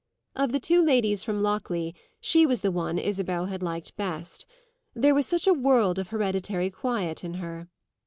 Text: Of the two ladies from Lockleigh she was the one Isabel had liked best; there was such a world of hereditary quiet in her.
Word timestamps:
Of 0.35 0.51
the 0.51 0.59
two 0.59 0.81
ladies 0.83 1.21
from 1.23 1.43
Lockleigh 1.43 1.93
she 2.19 2.43
was 2.47 2.61
the 2.61 2.71
one 2.71 2.97
Isabel 2.97 3.45
had 3.45 3.61
liked 3.61 3.95
best; 3.97 4.47
there 4.95 5.13
was 5.13 5.27
such 5.27 5.45
a 5.45 5.53
world 5.53 5.99
of 5.99 6.07
hereditary 6.07 6.71
quiet 6.71 7.23
in 7.23 7.35
her. 7.35 7.67